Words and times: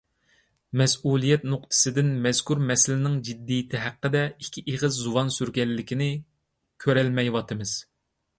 مەسئۇلىيەت 0.79 1.43
نۇقتىسىدىن 1.51 2.09
مەزكۇر 2.23 2.63
مەسىلىنىڭ 2.71 3.19
جىددىيىتى 3.27 3.83
ھەققىدە 3.83 4.25
ئىككى 4.31 4.65
ئېغىز 4.73 4.99
زۇۋان 5.05 5.31
سۈرگەنلىكىنى 5.37 6.09
كۆرەلمەيۋاتىمىز. 6.87 7.79